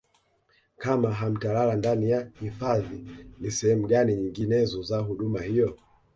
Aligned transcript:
kama 0.77 1.11
hamtalala 1.13 1.75
ndani 1.75 2.09
ya 2.09 2.31
hifadhi 2.39 3.07
ni 3.39 3.51
sehemu 3.51 3.87
gani 3.87 4.15
nyinginezo 4.15 4.81
za 4.83 4.97
huduma 4.99 5.41
hiyo 5.41 5.77